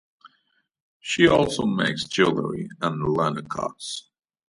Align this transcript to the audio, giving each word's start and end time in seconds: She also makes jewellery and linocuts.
She 0.99 1.27
also 1.27 1.67
makes 1.67 2.05
jewellery 2.05 2.67
and 2.81 3.03
linocuts. 3.03 4.05